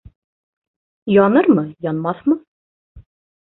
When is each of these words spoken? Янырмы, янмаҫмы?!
Янырмы, 1.25 1.65
янмаҫмы?! 1.91 2.39